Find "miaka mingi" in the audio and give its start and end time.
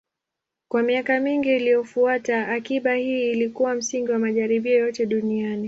0.83-1.55